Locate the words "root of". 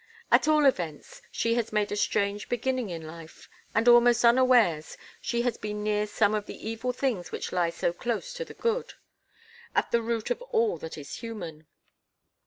10.01-10.41